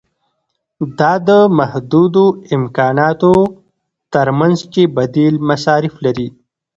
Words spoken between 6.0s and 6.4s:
لري.